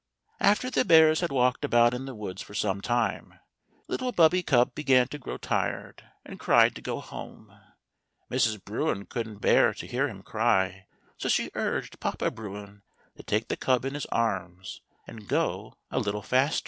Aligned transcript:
After 0.39 0.71
the 0.71 0.83
bears 0.83 1.19
had 1.19 1.31
walked 1.31 1.63
about 1.63 1.93
in 1.93 2.05
the 2.05 2.15
woods 2.15 2.41
for 2.41 2.55
some 2.55 2.81
time, 2.81 3.39
little 3.87 4.11
bubby 4.11 4.41
cub 4.41 4.73
began 4.73 5.07
to 5.09 5.19
grow 5.19 5.37
tired, 5.37 6.03
and 6.25 6.39
cried 6.39 6.73
to 6.73 6.81
go 6.81 6.99
home. 7.01 7.53
Mrs. 8.31 8.65
Bruin 8.65 9.05
couldn't 9.05 9.41
bear 9.41 9.75
to 9.75 9.85
hear 9.85 10.07
him 10.07 10.23
cry, 10.23 10.87
so 11.17 11.29
she 11.29 11.51
urged 11.53 11.99
Papa 11.99 12.31
Bruin 12.31 12.81
to 13.15 13.21
take 13.21 13.47
the 13.47 13.55
cub 13.55 13.85
in 13.85 13.93
his 13.93 14.07
arms 14.07 14.81
and 15.05 15.27
go 15.27 15.77
a 15.91 15.99
little 15.99 16.23
faster. 16.23 16.59